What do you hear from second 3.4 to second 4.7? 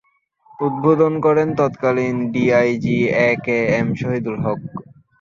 কে M Shahidul হক।